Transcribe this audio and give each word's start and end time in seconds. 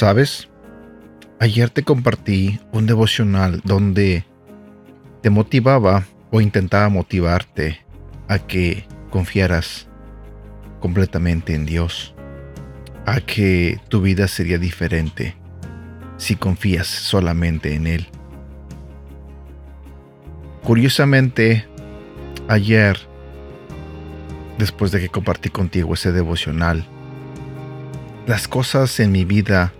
¿Sabes? 0.00 0.48
Ayer 1.40 1.68
te 1.68 1.82
compartí 1.82 2.58
un 2.72 2.86
devocional 2.86 3.60
donde 3.64 4.24
te 5.20 5.28
motivaba 5.28 6.06
o 6.30 6.40
intentaba 6.40 6.88
motivarte 6.88 7.80
a 8.26 8.38
que 8.38 8.86
confiaras 9.10 9.88
completamente 10.80 11.54
en 11.54 11.66
Dios, 11.66 12.14
a 13.04 13.20
que 13.20 13.78
tu 13.88 14.00
vida 14.00 14.26
sería 14.26 14.56
diferente 14.56 15.39
si 16.20 16.36
confías 16.36 16.86
solamente 16.86 17.74
en 17.74 17.86
Él. 17.86 18.06
Curiosamente, 20.62 21.66
ayer, 22.46 22.98
después 24.58 24.92
de 24.92 25.00
que 25.00 25.08
compartí 25.08 25.48
contigo 25.48 25.94
ese 25.94 26.12
devocional, 26.12 26.84
las 28.26 28.48
cosas 28.48 29.00
en 29.00 29.12
mi 29.12 29.24
vida 29.24 29.72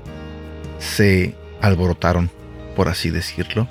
se 0.78 1.36
alborotaron, 1.60 2.30
por 2.74 2.88
así 2.88 3.10
decirlo. 3.10 3.68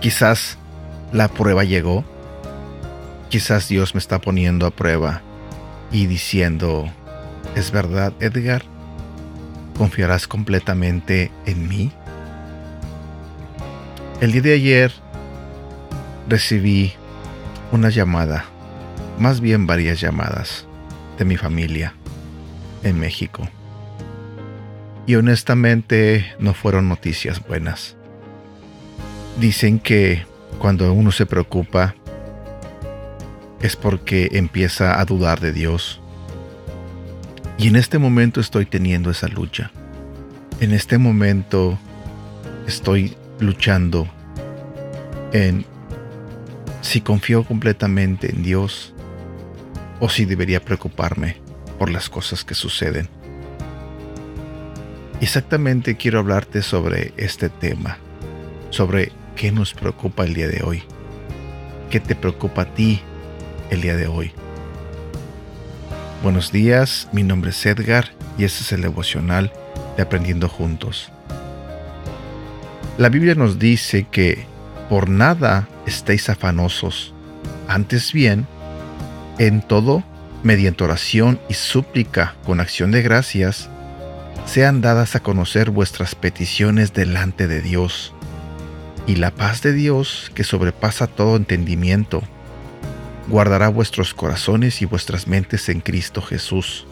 Quizás 0.00 0.58
la 1.12 1.28
prueba 1.28 1.64
llegó. 1.64 2.04
Quizás 3.30 3.68
Dios 3.68 3.94
me 3.94 4.00
está 4.00 4.20
poniendo 4.20 4.66
a 4.66 4.70
prueba 4.70 5.22
y 5.90 6.06
diciendo, 6.06 6.92
¿es 7.56 7.70
verdad, 7.70 8.12
Edgar? 8.20 8.62
¿Confiarás 9.78 10.28
completamente 10.28 11.30
en 11.46 11.68
mí? 11.68 11.92
El 14.20 14.32
día 14.32 14.42
de 14.42 14.52
ayer 14.54 14.92
recibí 16.28 16.92
una 17.72 17.88
llamada, 17.88 18.44
más 19.18 19.40
bien 19.40 19.66
varias 19.66 20.00
llamadas, 20.00 20.66
de 21.16 21.24
mi 21.24 21.36
familia 21.36 21.94
en 22.82 22.98
México 22.98 23.48
y 25.08 25.14
honestamente 25.14 26.34
no 26.38 26.52
fueron 26.52 26.86
noticias 26.86 27.42
buenas. 27.42 27.96
Dicen 29.40 29.78
que 29.78 30.26
cuando 30.58 30.92
uno 30.92 31.12
se 31.12 31.24
preocupa 31.24 31.94
es 33.62 33.74
porque 33.74 34.28
empieza 34.32 35.00
a 35.00 35.06
dudar 35.06 35.40
de 35.40 35.52
Dios. 35.54 36.02
Y 37.58 37.66
en 37.66 37.76
este 37.76 37.98
momento 37.98 38.40
estoy 38.40 38.66
teniendo 38.66 39.10
esa 39.10 39.26
lucha. 39.26 39.72
En 40.60 40.72
este 40.72 40.96
momento 40.96 41.76
estoy 42.68 43.16
luchando 43.40 44.08
en 45.32 45.66
si 46.82 47.00
confío 47.00 47.44
completamente 47.44 48.30
en 48.30 48.44
Dios 48.44 48.94
o 49.98 50.08
si 50.08 50.24
debería 50.24 50.64
preocuparme 50.64 51.36
por 51.80 51.90
las 51.90 52.08
cosas 52.08 52.44
que 52.44 52.54
suceden. 52.54 53.08
Exactamente 55.20 55.96
quiero 55.96 56.20
hablarte 56.20 56.62
sobre 56.62 57.12
este 57.16 57.48
tema, 57.48 57.98
sobre 58.70 59.10
qué 59.34 59.50
nos 59.50 59.74
preocupa 59.74 60.24
el 60.24 60.34
día 60.34 60.46
de 60.46 60.62
hoy, 60.62 60.84
qué 61.90 61.98
te 61.98 62.14
preocupa 62.14 62.62
a 62.62 62.74
ti 62.74 63.00
el 63.70 63.80
día 63.80 63.96
de 63.96 64.06
hoy. 64.06 64.32
Buenos 66.20 66.50
días, 66.50 67.08
mi 67.12 67.22
nombre 67.22 67.50
es 67.50 67.64
Edgar 67.64 68.10
y 68.36 68.42
este 68.42 68.64
es 68.64 68.72
el 68.72 68.82
devocional 68.82 69.52
de 69.96 70.02
Aprendiendo 70.02 70.48
Juntos. 70.48 71.12
La 72.96 73.08
Biblia 73.08 73.36
nos 73.36 73.60
dice 73.60 74.04
que 74.10 74.44
por 74.88 75.08
nada 75.08 75.68
estéis 75.86 76.28
afanosos, 76.28 77.14
antes 77.68 78.12
bien, 78.12 78.48
en 79.38 79.62
todo, 79.62 80.02
mediante 80.42 80.82
oración 80.82 81.38
y 81.48 81.54
súplica 81.54 82.34
con 82.44 82.58
acción 82.58 82.90
de 82.90 83.02
gracias, 83.02 83.68
sean 84.44 84.80
dadas 84.80 85.14
a 85.14 85.20
conocer 85.20 85.70
vuestras 85.70 86.16
peticiones 86.16 86.92
delante 86.92 87.46
de 87.46 87.62
Dios. 87.62 88.12
Y 89.06 89.14
la 89.16 89.30
paz 89.30 89.62
de 89.62 89.72
Dios, 89.72 90.32
que 90.34 90.42
sobrepasa 90.42 91.06
todo 91.06 91.36
entendimiento, 91.36 92.24
guardará 93.28 93.68
vuestros 93.68 94.14
corazones 94.14 94.82
y 94.82 94.84
vuestras 94.84 95.26
mentes 95.26 95.68
en 95.68 95.80
Cristo 95.80 96.22
Jesús. 96.22 96.86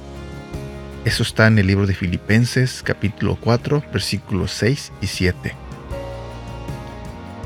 Eso 1.05 1.23
está 1.23 1.47
en 1.47 1.59
el 1.59 1.67
libro 1.67 1.87
de 1.87 1.95
Filipenses 1.95 2.83
capítulo 2.83 3.37
4 3.41 3.85
versículos 3.93 4.53
6 4.53 4.93
y 5.01 5.07
7. 5.07 5.55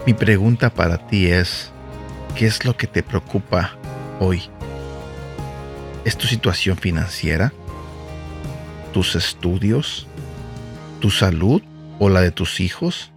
Mi 0.07 0.15
pregunta 0.15 0.71
para 0.71 1.07
ti 1.07 1.27
es, 1.27 1.71
¿qué 2.37 2.47
es 2.47 2.65
lo 2.65 2.77
que 2.77 2.87
te 2.87 3.03
preocupa 3.03 3.77
hoy? 4.19 4.43
¿Es 6.05 6.17
tu 6.17 6.27
situación 6.27 6.77
financiera? 6.77 7.53
tus 8.93 9.15
estudios, 9.15 10.07
tu 11.01 11.11
salud 11.11 11.63
o 11.99 12.09
la 12.09 12.21
de 12.21 12.31
tus 12.31 12.61
hijos, 12.61 13.13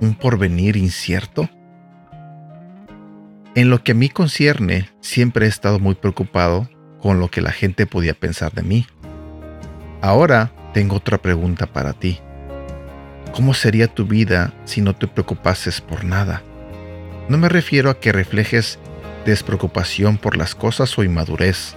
un 0.00 0.14
porvenir 0.14 0.76
incierto. 0.76 1.48
En 3.56 3.70
lo 3.70 3.82
que 3.82 3.90
a 3.90 3.94
mí 3.96 4.08
concierne, 4.08 4.88
siempre 5.00 5.46
he 5.46 5.48
estado 5.48 5.80
muy 5.80 5.96
preocupado 5.96 6.70
con 7.00 7.18
lo 7.18 7.28
que 7.28 7.40
la 7.40 7.50
gente 7.50 7.86
podía 7.86 8.14
pensar 8.14 8.52
de 8.52 8.62
mí. 8.62 8.86
Ahora 10.00 10.52
tengo 10.72 10.94
otra 10.94 11.18
pregunta 11.18 11.66
para 11.66 11.92
ti. 11.92 12.20
¿Cómo 13.32 13.52
sería 13.54 13.88
tu 13.88 14.06
vida 14.06 14.52
si 14.64 14.80
no 14.80 14.94
te 14.94 15.08
preocupases 15.08 15.80
por 15.80 16.04
nada? 16.04 16.42
No 17.28 17.38
me 17.38 17.48
refiero 17.48 17.90
a 17.90 17.98
que 17.98 18.12
reflejes 18.12 18.78
despreocupación 19.24 20.18
por 20.18 20.36
las 20.36 20.54
cosas 20.54 20.96
o 20.96 21.02
inmadurez 21.02 21.74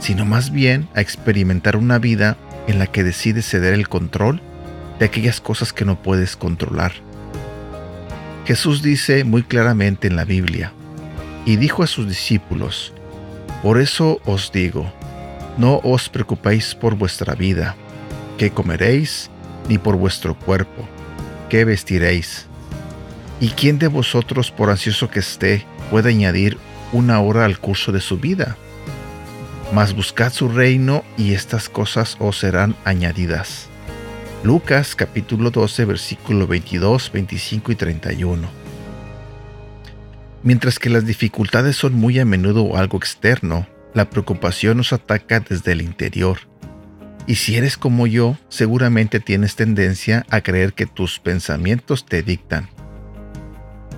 sino 0.00 0.24
más 0.24 0.50
bien 0.50 0.88
a 0.94 1.00
experimentar 1.00 1.76
una 1.76 1.98
vida 1.98 2.36
en 2.66 2.78
la 2.78 2.86
que 2.86 3.04
decides 3.04 3.46
ceder 3.46 3.74
el 3.74 3.88
control 3.88 4.40
de 4.98 5.06
aquellas 5.06 5.40
cosas 5.40 5.72
que 5.72 5.84
no 5.84 6.02
puedes 6.02 6.36
controlar. 6.36 6.92
Jesús 8.46 8.82
dice 8.82 9.24
muy 9.24 9.42
claramente 9.42 10.08
en 10.08 10.16
la 10.16 10.24
Biblia, 10.24 10.72
y 11.44 11.56
dijo 11.56 11.82
a 11.82 11.86
sus 11.86 12.08
discípulos, 12.08 12.92
Por 13.62 13.80
eso 13.80 14.20
os 14.24 14.52
digo, 14.52 14.90
no 15.58 15.80
os 15.82 16.08
preocupéis 16.08 16.74
por 16.74 16.94
vuestra 16.94 17.34
vida, 17.34 17.76
qué 18.38 18.50
comeréis, 18.50 19.30
ni 19.68 19.78
por 19.78 19.96
vuestro 19.96 20.34
cuerpo, 20.34 20.88
qué 21.48 21.64
vestiréis. 21.64 22.46
¿Y 23.40 23.50
quién 23.50 23.78
de 23.78 23.88
vosotros, 23.88 24.50
por 24.50 24.70
ansioso 24.70 25.08
que 25.08 25.20
esté, 25.20 25.66
puede 25.90 26.10
añadir 26.10 26.58
una 26.92 27.20
hora 27.20 27.44
al 27.44 27.58
curso 27.58 27.92
de 27.92 28.00
su 28.00 28.18
vida? 28.18 28.56
mas 29.72 29.94
buscad 29.94 30.32
su 30.32 30.48
reino 30.48 31.04
y 31.16 31.34
estas 31.34 31.68
cosas 31.68 32.16
os 32.18 32.38
serán 32.38 32.74
añadidas. 32.84 33.68
Lucas 34.42 34.94
capítulo 34.96 35.50
12 35.50 35.84
versículo 35.84 36.46
22, 36.46 37.12
25 37.12 37.72
y 37.72 37.74
31. 37.76 38.59
Mientras 40.42 40.78
que 40.78 40.88
las 40.88 41.04
dificultades 41.04 41.76
son 41.76 41.94
muy 41.94 42.18
a 42.18 42.24
menudo 42.24 42.76
algo 42.76 42.96
externo, 42.96 43.66
la 43.92 44.08
preocupación 44.08 44.78
nos 44.78 44.92
ataca 44.92 45.40
desde 45.40 45.72
el 45.72 45.82
interior. 45.82 46.38
Y 47.26 47.34
si 47.34 47.56
eres 47.56 47.76
como 47.76 48.06
yo, 48.06 48.38
seguramente 48.48 49.20
tienes 49.20 49.54
tendencia 49.54 50.24
a 50.30 50.40
creer 50.40 50.72
que 50.72 50.86
tus 50.86 51.18
pensamientos 51.18 52.06
te 52.06 52.22
dictan. 52.22 52.70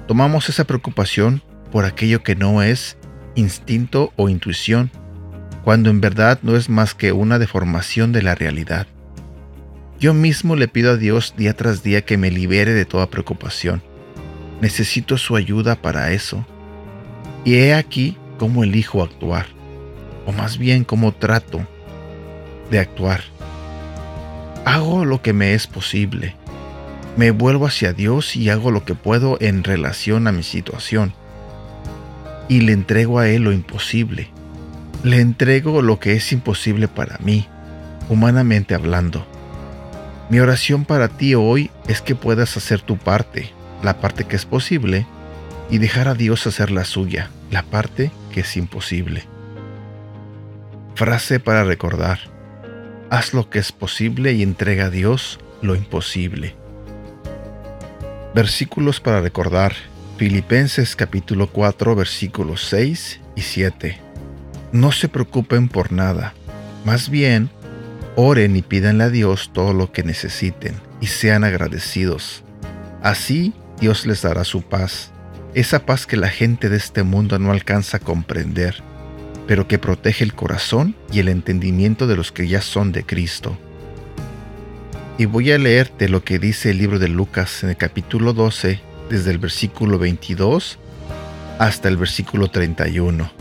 Tomamos 0.09 0.49
esa 0.49 0.65
preocupación 0.65 1.43
por 1.71 1.85
aquello 1.85 2.25
que 2.25 2.35
no 2.35 2.63
es 2.63 2.97
instinto 3.37 4.13
o 4.17 4.29
intuición, 4.29 4.91
cuando 5.63 5.91
en 5.91 6.01
verdad 6.01 6.41
no 6.43 6.57
es 6.57 6.69
más 6.69 6.95
que 6.95 7.13
una 7.13 7.39
deformación 7.39 8.11
de 8.11 8.23
la 8.23 8.35
realidad. 8.35 8.89
Yo 10.01 10.13
mismo 10.13 10.57
le 10.57 10.67
pido 10.67 10.91
a 10.91 10.97
Dios 10.97 11.35
día 11.37 11.55
tras 11.55 11.85
día 11.85 12.05
que 12.05 12.19
me 12.19 12.33
libere 12.33 12.75
de 12.75 12.85
toda 12.85 13.09
preocupación. 13.09 13.81
Necesito 14.63 15.19
su 15.19 15.37
ayuda 15.37 15.77
para 15.77 16.13
eso. 16.13 16.47
Y 17.45 17.57
he 17.57 17.75
aquí 17.75 18.17
cómo 18.39 18.65
elijo 18.65 19.03
actuar, 19.03 19.45
o 20.25 20.33
más 20.33 20.57
bien 20.57 20.85
cómo 20.85 21.13
trato 21.13 21.61
de 22.71 22.79
actuar. 22.79 23.21
Hago 24.65 25.05
lo 25.05 25.21
que 25.21 25.35
me 25.35 25.53
es 25.53 25.67
posible. 25.67 26.35
Me 27.19 27.31
vuelvo 27.31 27.67
hacia 27.67 27.93
Dios 27.93 28.37
y 28.37 28.49
hago 28.49 28.71
lo 28.71 28.87
que 28.87 28.95
puedo 28.95 29.37
en 29.43 29.65
relación 29.65 30.27
a 30.27 30.33
mi 30.33 30.43
situación. 30.43 31.13
Y 32.49 32.63
le 32.63 32.73
entrego 32.73 33.19
a 33.19 33.29
Él 33.29 33.43
lo 33.43 33.53
imposible 33.53 34.31
le 35.03 35.21
entrego 35.21 35.83
lo 35.83 35.99
que 35.99 36.13
es 36.13 36.33
imposible 36.33 36.87
para 36.87 37.19
mí, 37.19 37.47
humanamente 38.09 38.75
hablando. 38.75 39.27
Mi 40.31 40.39
oración 40.39 40.85
para 40.85 41.09
ti 41.09 41.35
hoy 41.35 41.71
es 41.89 42.01
que 42.01 42.15
puedas 42.15 42.57
hacer 42.57 42.81
tu 42.81 42.97
parte, 42.97 43.51
la 43.83 44.01
parte 44.01 44.25
que 44.25 44.37
es 44.37 44.45
posible, 44.45 45.07
y 45.71 45.79
dejar 45.79 46.09
a 46.09 46.15
Dios 46.15 46.47
hacer 46.47 46.71
la 46.71 46.85
suya, 46.85 47.31
la 47.51 47.63
parte 47.63 48.11
que 48.31 48.41
es 48.41 48.57
imposible. 48.57 49.25
Frase 50.95 51.41
para 51.41 51.65
recordar. 51.65 52.19
Haz 53.11 53.33
lo 53.33 53.49
que 53.49 53.59
es 53.59 53.73
posible 53.73 54.33
y 54.33 54.43
entrega 54.43 54.87
a 54.87 54.91
Dios 54.91 55.41
lo 55.63 55.75
imposible. 55.75 56.55
Versículos 58.35 59.01
para 59.01 59.21
recordar. 59.21 59.75
Filipenses 60.19 60.95
capítulo 60.95 61.49
4 61.49 61.97
versículos 61.97 62.67
6 62.69 63.21
y 63.35 63.41
7. 63.41 63.99
No 64.73 64.93
se 64.93 65.09
preocupen 65.09 65.69
por 65.69 65.91
nada. 65.91 66.35
Más 66.85 67.09
bien, 67.09 67.51
oren 68.15 68.57
y 68.57 68.63
pídanle 68.63 69.05
a 69.05 69.11
Dios 69.11 69.51
todo 69.53 69.73
lo 69.73 69.91
que 69.91 70.03
necesiten 70.03 70.75
y 71.01 71.07
sean 71.07 71.45
agradecidos. 71.45 72.45
Así 73.03 73.53
Dios 73.83 74.07
les 74.07 74.23
dará 74.23 74.45
su 74.45 74.63
paz, 74.63 75.11
esa 75.55 75.85
paz 75.85 76.07
que 76.07 76.17
la 76.17 76.29
gente 76.29 76.69
de 76.69 76.77
este 76.77 77.03
mundo 77.03 77.41
no 77.41 77.51
alcanza 77.51 77.97
a 77.97 78.01
comprender, 78.01 78.77
pero 79.49 79.67
que 79.67 79.77
protege 79.77 80.23
el 80.23 80.35
corazón 80.35 80.95
y 81.11 81.19
el 81.19 81.29
entendimiento 81.29 82.07
de 82.07 82.15
los 82.15 82.31
que 82.31 82.47
ya 82.47 82.61
son 82.61 82.93
de 82.93 83.03
Cristo. 83.03 83.59
Y 85.19 85.25
voy 85.25 85.51
a 85.51 85.59
leerte 85.59 86.09
lo 86.09 86.23
que 86.23 86.39
dice 86.39 86.71
el 86.71 86.79
libro 86.79 87.01
de 87.01 87.09
Lucas 87.09 87.65
en 87.65 87.71
el 87.71 87.77
capítulo 87.77 88.33
12, 88.33 88.81
desde 89.11 89.33
el 89.33 89.39
versículo 89.39 89.99
22 89.99 90.79
hasta 91.59 91.89
el 91.89 91.97
versículo 91.97 92.53
31. 92.53 93.33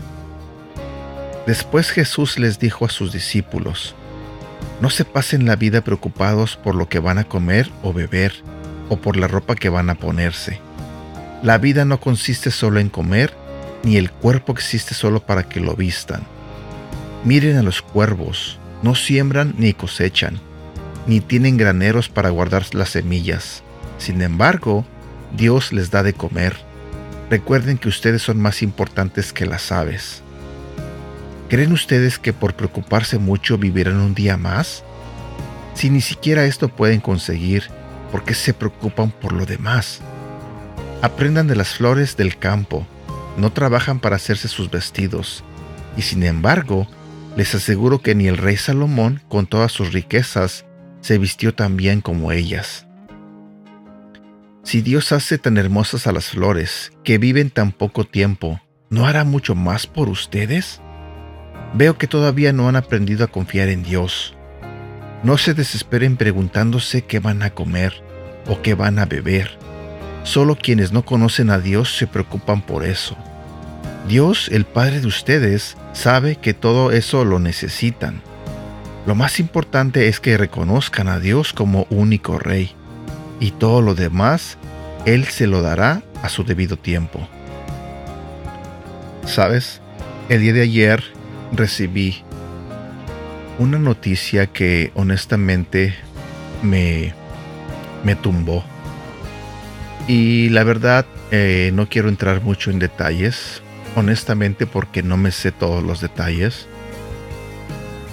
Después 1.46 1.90
Jesús 1.90 2.36
les 2.40 2.58
dijo 2.58 2.84
a 2.84 2.90
sus 2.90 3.12
discípulos, 3.12 3.94
No 4.80 4.90
se 4.90 5.04
pasen 5.04 5.46
la 5.46 5.54
vida 5.54 5.84
preocupados 5.84 6.56
por 6.56 6.74
lo 6.74 6.88
que 6.88 6.98
van 6.98 7.18
a 7.18 7.28
comer 7.28 7.70
o 7.84 7.92
beber, 7.92 8.42
o 8.88 8.96
por 8.96 9.16
la 9.16 9.28
ropa 9.28 9.54
que 9.54 9.68
van 9.68 9.90
a 9.90 9.94
ponerse. 9.94 10.60
La 11.42 11.58
vida 11.58 11.84
no 11.84 12.00
consiste 12.00 12.50
solo 12.50 12.80
en 12.80 12.88
comer, 12.88 13.34
ni 13.82 13.96
el 13.96 14.10
cuerpo 14.10 14.52
existe 14.52 14.94
solo 14.94 15.20
para 15.20 15.48
que 15.48 15.60
lo 15.60 15.74
vistan. 15.74 16.22
Miren 17.24 17.56
a 17.56 17.62
los 17.62 17.82
cuervos, 17.82 18.58
no 18.82 18.94
siembran 18.94 19.54
ni 19.58 19.72
cosechan, 19.72 20.40
ni 21.06 21.20
tienen 21.20 21.56
graneros 21.56 22.08
para 22.08 22.30
guardar 22.30 22.64
las 22.74 22.90
semillas. 22.90 23.62
Sin 23.98 24.22
embargo, 24.22 24.84
Dios 25.36 25.72
les 25.72 25.90
da 25.90 26.02
de 26.02 26.12
comer. 26.12 26.56
Recuerden 27.30 27.78
que 27.78 27.88
ustedes 27.88 28.22
son 28.22 28.40
más 28.40 28.62
importantes 28.62 29.32
que 29.32 29.46
las 29.46 29.72
aves. 29.72 30.22
¿Creen 31.48 31.72
ustedes 31.72 32.18
que 32.18 32.32
por 32.32 32.54
preocuparse 32.54 33.18
mucho 33.18 33.58
vivirán 33.58 33.96
un 33.96 34.14
día 34.14 34.36
más? 34.36 34.84
Si 35.74 35.90
ni 35.90 36.00
siquiera 36.00 36.44
esto 36.44 36.68
pueden 36.68 37.00
conseguir, 37.00 37.64
¿por 38.12 38.24
qué 38.24 38.34
se 38.34 38.54
preocupan 38.54 39.10
por 39.10 39.32
lo 39.32 39.46
demás? 39.46 40.00
Aprendan 41.00 41.48
de 41.48 41.56
las 41.56 41.74
flores 41.74 42.16
del 42.16 42.38
campo, 42.38 42.86
no 43.36 43.50
trabajan 43.52 43.98
para 43.98 44.16
hacerse 44.16 44.46
sus 44.46 44.70
vestidos, 44.70 45.42
y 45.96 46.02
sin 46.02 46.22
embargo, 46.22 46.86
les 47.36 47.54
aseguro 47.54 48.02
que 48.02 48.14
ni 48.14 48.28
el 48.28 48.36
rey 48.36 48.56
Salomón, 48.58 49.22
con 49.28 49.46
todas 49.46 49.72
sus 49.72 49.92
riquezas, 49.92 50.66
se 51.00 51.18
vistió 51.18 51.54
tan 51.54 51.76
bien 51.76 52.02
como 52.02 52.30
ellas. 52.30 52.86
Si 54.62 54.80
Dios 54.82 55.10
hace 55.10 55.38
tan 55.38 55.56
hermosas 55.56 56.06
a 56.06 56.12
las 56.12 56.26
flores, 56.26 56.92
que 57.02 57.18
viven 57.18 57.50
tan 57.50 57.72
poco 57.72 58.04
tiempo, 58.04 58.60
¿no 58.90 59.06
hará 59.06 59.24
mucho 59.24 59.54
más 59.54 59.86
por 59.86 60.08
ustedes? 60.08 60.80
Veo 61.74 61.98
que 61.98 62.06
todavía 62.06 62.52
no 62.52 62.68
han 62.68 62.76
aprendido 62.76 63.24
a 63.24 63.28
confiar 63.28 63.68
en 63.70 63.82
Dios. 63.82 64.36
No 65.22 65.38
se 65.38 65.54
desesperen 65.54 66.16
preguntándose 66.16 67.02
qué 67.02 67.20
van 67.20 67.42
a 67.42 67.50
comer 67.50 68.02
o 68.48 68.60
qué 68.60 68.74
van 68.74 68.98
a 68.98 69.06
beber. 69.06 69.56
Solo 70.24 70.56
quienes 70.56 70.92
no 70.92 71.04
conocen 71.04 71.50
a 71.50 71.58
Dios 71.58 71.96
se 71.96 72.06
preocupan 72.06 72.62
por 72.62 72.84
eso. 72.84 73.16
Dios, 74.08 74.48
el 74.50 74.64
Padre 74.64 75.00
de 75.00 75.06
ustedes, 75.06 75.76
sabe 75.92 76.36
que 76.36 76.54
todo 76.54 76.90
eso 76.90 77.24
lo 77.24 77.38
necesitan. 77.38 78.20
Lo 79.06 79.14
más 79.14 79.38
importante 79.38 80.08
es 80.08 80.18
que 80.18 80.36
reconozcan 80.36 81.08
a 81.08 81.20
Dios 81.20 81.52
como 81.52 81.86
único 81.90 82.38
Rey, 82.38 82.72
y 83.38 83.52
todo 83.52 83.80
lo 83.80 83.94
demás 83.94 84.58
Él 85.06 85.26
se 85.26 85.46
lo 85.46 85.62
dará 85.62 86.02
a 86.22 86.28
su 86.28 86.44
debido 86.44 86.76
tiempo. 86.76 87.28
¿Sabes? 89.24 89.80
El 90.28 90.40
día 90.40 90.52
de 90.52 90.62
ayer 90.62 91.04
recibí 91.52 92.24
una 93.58 93.78
noticia 93.78 94.46
que 94.46 94.92
honestamente 94.94 95.94
me, 96.62 97.14
me 98.04 98.14
tumbó. 98.16 98.64
Y 100.08 100.48
la 100.48 100.64
verdad, 100.64 101.06
eh, 101.30 101.70
no 101.74 101.88
quiero 101.88 102.08
entrar 102.08 102.42
mucho 102.42 102.70
en 102.70 102.78
detalles, 102.78 103.62
honestamente 103.94 104.66
porque 104.66 105.02
no 105.02 105.16
me 105.16 105.30
sé 105.30 105.52
todos 105.52 105.82
los 105.82 106.00
detalles. 106.00 106.66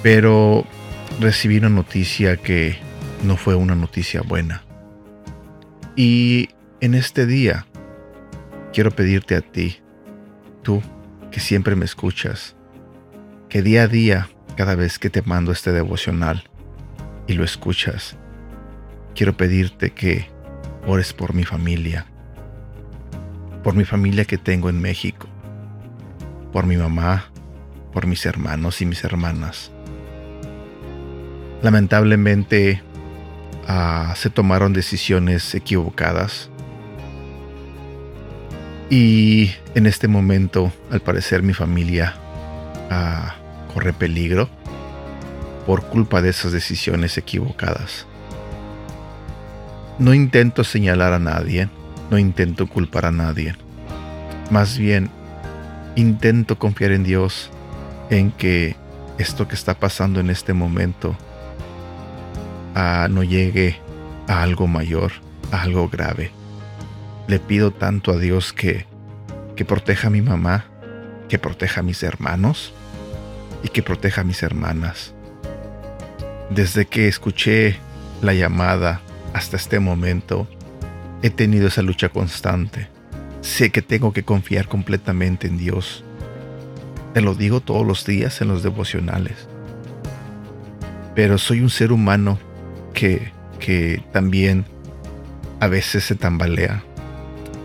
Pero 0.04 0.66
recibí 1.20 1.58
una 1.58 1.70
noticia 1.70 2.38
que 2.38 2.78
no 3.24 3.38
fue 3.38 3.56
una 3.56 3.76
noticia 3.76 4.22
buena. 4.22 4.64
Y 5.96 6.50
en 6.80 6.94
este 6.94 7.26
día 7.26 7.66
quiero 8.72 8.92
pedirte 8.92 9.36
a 9.36 9.42
ti, 9.42 9.80
tú 10.64 10.82
que 11.32 11.40
siempre 11.40 11.76
me 11.76 11.86
escuchas, 11.86 12.56
que 13.50 13.62
día 13.62 13.84
a 13.84 13.88
día 13.88 14.30
cada 14.60 14.76
vez 14.76 15.00
que 15.00 15.10
te 15.10 15.22
mando 15.22 15.54
este 15.54 15.72
devocional 15.72 16.44
y 17.28 17.34
lo 17.34 17.46
escuchas, 17.46 18.18
quiero 19.16 19.38
pedirte 19.38 19.92
que 19.92 20.28
ores 20.86 21.14
por 21.14 21.34
mi 21.34 21.46
familia, 21.46 22.08
por 23.64 23.74
mi 23.74 23.86
familia 23.86 24.26
que 24.26 24.38
tengo 24.38 24.70
en 24.70 24.82
México, 24.82 25.28
por 26.52 26.66
mi 26.66 26.76
mamá, 26.76 27.32
por 27.94 28.06
mis 28.06 28.26
hermanos 28.26 28.82
y 28.82 28.86
mis 28.86 29.02
hermanas. 29.06 29.72
Lamentablemente 31.62 32.84
uh, 33.64 34.14
se 34.14 34.30
tomaron 34.30 34.74
decisiones 34.74 35.56
equivocadas 35.56 36.50
y 38.90 39.52
en 39.74 39.86
este 39.86 40.10
momento, 40.10 40.74
al 40.92 41.00
parecer, 41.00 41.44
mi 41.44 41.54
familia 41.54 42.14
uh, 42.92 43.39
corre 43.80 43.94
peligro 43.94 44.50
por 45.66 45.86
culpa 45.86 46.22
de 46.22 46.32
esas 46.32 46.52
decisiones 46.52 47.18
equivocadas. 47.18 48.06
No 50.00 50.14
intento 50.14 50.66
señalar 50.66 51.14
a 51.14 51.20
nadie, 51.20 51.70
no 52.12 52.18
intento 52.18 52.68
culpar 52.68 53.06
a 53.06 53.12
nadie. 53.12 53.56
Más 54.52 54.78
bien, 54.78 55.10
intento 55.96 56.60
confiar 56.60 56.92
en 56.92 57.06
Dios, 57.06 57.52
en 58.10 58.32
que 58.32 58.76
esto 59.18 59.48
que 59.48 59.56
está 59.56 59.76
pasando 59.76 60.20
en 60.20 60.30
este 60.30 60.52
momento 60.52 61.16
a, 62.76 63.08
no 63.10 63.24
llegue 63.24 63.80
a 64.28 64.42
algo 64.42 64.68
mayor, 64.68 65.14
a 65.54 65.62
algo 65.62 65.88
grave. 65.88 66.32
Le 67.28 67.40
pido 67.40 67.72
tanto 67.72 68.12
a 68.12 68.18
Dios 68.18 68.52
que, 68.52 68.86
que 69.56 69.64
proteja 69.64 70.08
a 70.08 70.12
mi 70.12 70.22
mamá, 70.22 70.66
que 71.30 71.40
proteja 71.40 71.80
a 71.80 71.84
mis 71.84 72.04
hermanos, 72.04 72.74
y 73.64 73.70
que 73.70 73.84
proteja 73.84 74.22
a 74.22 74.24
mis 74.24 74.44
hermanas. 74.44 75.14
Desde 76.50 76.86
que 76.86 77.08
escuché 77.08 77.78
la 78.22 78.34
llamada 78.34 79.02
hasta 79.34 79.58
este 79.58 79.80
momento, 79.80 80.48
he 81.22 81.30
tenido 81.30 81.68
esa 81.68 81.82
lucha 81.82 82.10
constante. 82.10 82.88
Sé 83.42 83.70
que 83.70 83.82
tengo 83.82 84.14
que 84.14 84.24
confiar 84.24 84.68
completamente 84.68 85.48
en 85.48 85.58
Dios. 85.58 86.04
Te 87.14 87.22
lo 87.22 87.36
digo 87.36 87.62
todos 87.62 87.86
los 87.86 88.06
días 88.06 88.42
en 88.42 88.48
los 88.48 88.64
devocionales. 88.64 89.48
Pero 91.16 91.38
soy 91.38 91.62
un 91.62 91.70
ser 91.70 91.92
humano 91.92 92.40
que, 92.94 93.32
que 93.60 94.04
también 94.12 94.66
a 95.60 95.68
veces 95.68 96.04
se 96.04 96.16
tambalea. 96.16 96.84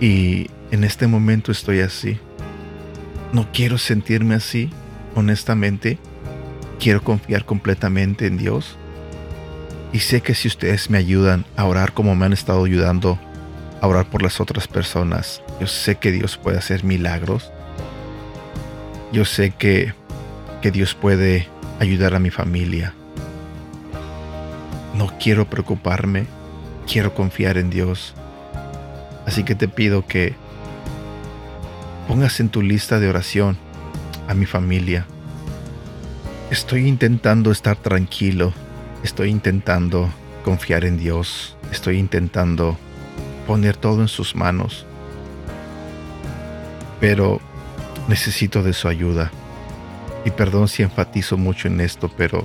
Y 0.00 0.50
en 0.70 0.84
este 0.84 1.06
momento 1.06 1.52
estoy 1.52 1.80
así. 1.80 2.18
No 3.32 3.50
quiero 3.52 3.78
sentirme 3.78 4.34
así 4.34 4.70
honestamente, 5.14 5.98
quiero 6.78 7.02
confiar 7.02 7.44
completamente 7.44 8.26
en 8.26 8.36
Dios. 8.36 8.76
Y 9.92 10.00
sé 10.00 10.20
que 10.20 10.34
si 10.34 10.48
ustedes 10.48 10.90
me 10.90 10.98
ayudan 10.98 11.44
a 11.56 11.64
orar 11.64 11.92
como 11.92 12.16
me 12.16 12.26
han 12.26 12.32
estado 12.32 12.64
ayudando 12.64 13.18
a 13.80 13.86
orar 13.86 14.10
por 14.10 14.22
las 14.22 14.40
otras 14.40 14.66
personas, 14.66 15.42
yo 15.60 15.66
sé 15.66 15.96
que 15.96 16.10
Dios 16.10 16.36
puede 16.36 16.58
hacer 16.58 16.84
milagros. 16.84 17.52
Yo 19.12 19.24
sé 19.24 19.50
que, 19.50 19.94
que 20.62 20.70
Dios 20.70 20.94
puede 20.94 21.48
ayudar 21.78 22.14
a 22.14 22.18
mi 22.18 22.30
familia. 22.30 22.92
No 24.94 25.12
quiero 25.18 25.48
preocuparme, 25.48 26.26
quiero 26.90 27.14
confiar 27.14 27.56
en 27.56 27.70
Dios. 27.70 28.14
Así 29.26 29.44
que 29.44 29.54
te 29.54 29.68
pido 29.68 30.06
que 30.06 30.34
pongas 32.08 32.40
en 32.40 32.48
tu 32.48 32.62
lista 32.62 32.98
de 32.98 33.08
oración 33.08 33.56
a 34.28 34.34
mi 34.34 34.46
familia. 34.46 35.06
Estoy 36.50 36.86
intentando 36.86 37.50
estar 37.50 37.76
tranquilo, 37.76 38.52
estoy 39.02 39.30
intentando 39.30 40.08
confiar 40.44 40.84
en 40.84 40.98
Dios, 40.98 41.56
estoy 41.72 41.98
intentando 41.98 42.76
poner 43.46 43.76
todo 43.76 44.02
en 44.02 44.08
sus 44.08 44.34
manos, 44.36 44.86
pero 47.00 47.40
necesito 48.08 48.62
de 48.62 48.72
su 48.72 48.88
ayuda. 48.88 49.30
Y 50.24 50.30
perdón 50.30 50.68
si 50.68 50.82
enfatizo 50.82 51.36
mucho 51.36 51.68
en 51.68 51.80
esto, 51.80 52.10
pero 52.16 52.44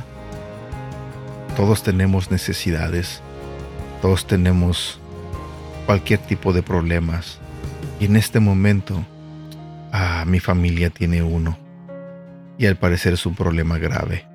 todos 1.56 1.84
tenemos 1.84 2.32
necesidades. 2.32 3.22
Todos 4.02 4.26
tenemos 4.26 5.00
cualquier 5.86 6.20
tipo 6.20 6.54
de 6.54 6.64
problemas. 6.64 7.38
Y 8.00 8.06
en 8.06 8.16
este 8.16 8.40
momento, 8.40 9.04
ah, 9.92 10.24
mi 10.26 10.40
familia 10.40 10.90
tiene 10.90 11.22
uno. 11.22 11.58
Y 12.60 12.66
al 12.66 12.75
parecer 12.75 13.13
es 13.13 13.25
un 13.25 13.36
problema 13.36 13.78
grave. 13.78 14.28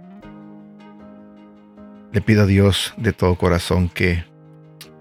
Le 2.10 2.22
pido 2.22 2.44
a 2.44 2.46
Dios 2.46 2.94
de 2.96 3.12
todo 3.12 3.36
corazón 3.36 3.90
que, 3.90 4.24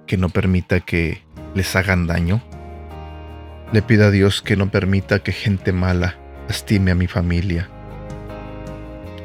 que 0.05 0.17
no 0.17 0.27
permita 0.27 0.81
que 0.81 1.23
les 1.55 1.73
hagan 1.77 2.05
daño. 2.05 2.43
Le 3.71 3.81
pido 3.81 4.07
a 4.07 4.11
Dios 4.11 4.41
que 4.41 4.57
no 4.57 4.69
permita 4.69 5.19
que 5.19 5.31
gente 5.31 5.71
mala 5.71 6.17
lastime 6.49 6.91
a 6.91 6.95
mi 6.95 7.07
familia. 7.07 7.69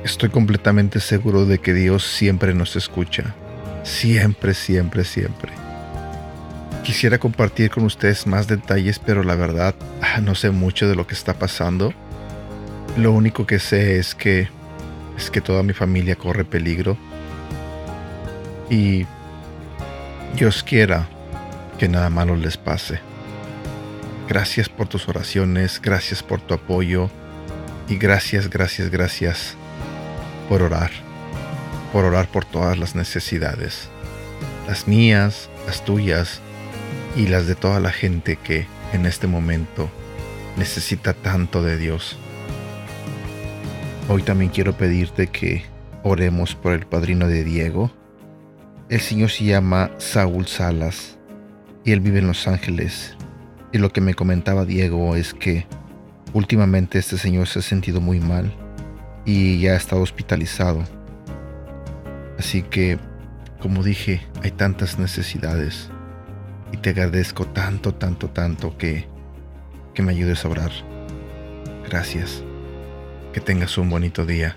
Estoy 0.05 0.29
completamente 0.29 1.01
seguro 1.01 1.45
de 1.45 1.59
que 1.59 1.75
Dios 1.75 2.05
siempre 2.05 2.55
nos 2.55 2.77
escucha. 2.77 3.35
Siempre, 3.83 4.55
siempre, 4.55 5.03
siempre. 5.03 5.51
Quisiera 6.85 7.19
compartir 7.19 7.71
con 7.71 7.85
ustedes 7.85 8.29
más 8.29 8.47
detalles, 8.47 9.01
pero 9.01 9.25
la 9.25 9.35
verdad 9.35 9.75
ah, 10.01 10.21
no 10.21 10.37
sé 10.37 10.51
mucho 10.51 10.89
de 10.89 10.95
lo 10.95 11.05
que 11.05 11.15
está 11.15 11.35
pasando. 11.35 11.93
Lo 12.99 13.13
único 13.13 13.47
que 13.47 13.61
sé 13.61 14.01
es 14.01 14.17
que 14.17 14.49
es 15.17 15.31
que 15.31 15.41
toda 15.41 15.63
mi 15.63 15.73
familia 15.73 16.17
corre 16.17 16.45
peligro. 16.45 16.99
Y 18.69 19.07
Dios 20.35 20.65
quiera 20.65 21.09
que 21.79 21.89
nada 21.89 22.11
malo 22.11 22.35
les 22.35 22.57
pase. 22.57 22.99
Gracias 24.29 24.69
por 24.69 24.89
tus 24.89 25.09
oraciones, 25.09 25.81
gracias 25.81 26.25
por 26.25 26.41
tu 26.41 26.55
apoyo 26.55 27.09
y 27.89 27.97
gracias, 27.99 28.51
gracias, 28.51 28.91
gracias 28.91 29.55
por 30.49 30.63
orar, 30.63 30.91
por 31.93 32.05
orar 32.05 32.27
por 32.27 32.45
todas 32.45 32.79
las 32.79 32.97
necesidades, 32.97 33.89
las 34.67 34.89
mías, 34.89 35.49
las 35.67 35.85
tuyas 35.85 36.41
y 37.15 37.29
las 37.29 37.47
de 37.47 37.55
toda 37.55 37.79
la 37.79 37.93
gente 37.93 38.37
que 38.37 38.67
en 38.93 39.07
este 39.07 39.29
momento 39.29 39.89
necesita 40.57 41.15
tanto 41.15 41.63
de 41.63 41.79
Dios. 41.79 42.19
Hoy 44.11 44.23
también 44.23 44.51
quiero 44.51 44.73
pedirte 44.73 45.27
que 45.27 45.65
oremos 46.03 46.55
por 46.55 46.73
el 46.73 46.87
padrino 46.87 47.29
de 47.29 47.45
Diego. 47.45 47.91
El 48.89 49.01
Señor 49.01 49.29
se 49.29 49.45
llama 49.45 49.91
Saúl 49.99 50.47
Salas 50.47 51.19
y 51.85 51.93
él 51.93 52.01
vive 52.01 52.21
en 52.21 52.27
Los 52.27 52.49
Ángeles. 52.49 53.19
Y 53.71 53.77
lo 53.77 53.93
que 53.93 54.01
me 54.01 54.15
comentaba 54.15 54.65
Diego 54.65 55.15
es 55.15 55.35
que 55.35 55.67
últimamente 56.33 56.99
este 56.99 57.19
señor 57.19 57.49
se 57.49 57.59
ha 57.59 57.63
sentido 57.63 58.01
muy 58.01 58.19
mal 58.19 58.51
y 59.27 59.61
ya 59.61 59.73
ha 59.73 59.77
estado 59.77 60.01
hospitalizado. 60.01 60.85
Así 62.39 62.63
que, 62.63 62.99
como 63.61 63.83
dije, 63.83 64.23
hay 64.43 64.53
tantas 64.53 64.99
necesidades 64.99 65.91
y 66.73 66.79
te 66.79 66.91
agradezco 66.91 67.47
tanto, 67.47 67.93
tanto, 67.93 68.31
tanto 68.31 68.79
que, 68.79 69.07
que 69.93 70.03
me 70.03 70.13
ayudes 70.13 70.47
a 70.47 70.49
orar. 70.49 70.73
Gracias. 71.87 72.43
Que 73.33 73.41
tengas 73.41 73.79
un 73.79 73.91
bonito 73.91 74.25
día. 74.25 74.57